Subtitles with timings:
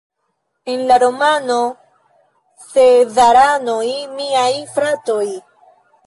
[0.75, 1.57] En la romano
[2.69, 3.85] Sezaranoj
[4.15, 5.27] miaj fratoj!